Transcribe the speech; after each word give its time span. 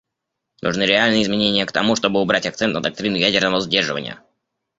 Нужны 0.63 0.81
реальные 0.81 1.21
изменения 1.21 1.63
к 1.67 1.71
тому, 1.71 1.95
чтобы 1.95 2.19
убрать 2.23 2.47
акцент 2.47 2.73
на 2.73 2.81
доктрину 2.81 3.17
ядерного 3.17 3.61
сдерживания. 3.61 4.19